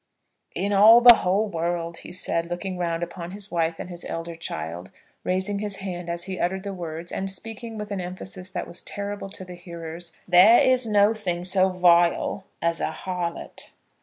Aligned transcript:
"In 0.55 0.73
all 0.73 0.99
the 0.99 1.17
whole 1.17 1.47
warld," 1.47 1.97
he 1.97 2.11
said, 2.11 2.49
looking 2.49 2.75
round 2.79 3.03
upon 3.03 3.29
his 3.29 3.51
wife 3.51 3.75
and 3.77 3.87
his 3.87 4.03
elder 4.05 4.33
child, 4.33 4.89
raising 5.23 5.59
his 5.59 5.75
hand 5.75 6.09
as 6.09 6.23
he 6.23 6.39
uttered 6.39 6.63
the 6.63 6.73
words, 6.73 7.11
and 7.11 7.29
speaking 7.29 7.77
with 7.77 7.91
an 7.91 8.01
emphasis 8.01 8.49
that 8.49 8.67
was 8.67 8.81
terrible 8.81 9.29
to 9.29 9.45
the 9.45 9.53
hearers, 9.53 10.11
"there 10.27 10.57
is 10.59 10.87
no 10.87 11.13
thing 11.13 11.43
so 11.43 11.69
vile 11.69 12.45
as 12.63 12.81
a 12.81 12.89
harlot." 12.91 13.69